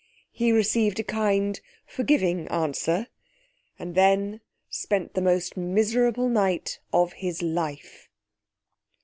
[0.31, 3.05] He received a kind, forgiving answer,
[3.77, 8.09] and then spent the most miserable night of his life.